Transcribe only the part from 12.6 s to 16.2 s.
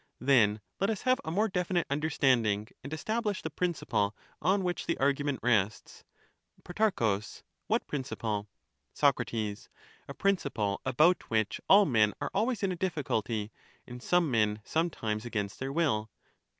in a ^™o^^« difficulty, and some men sometimes against their will.